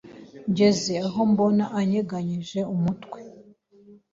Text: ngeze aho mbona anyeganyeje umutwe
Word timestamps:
ngeze 0.49 0.93
aho 1.07 1.19
mbona 1.31 1.65
anyeganyeje 1.79 2.59
umutwe 2.73 3.19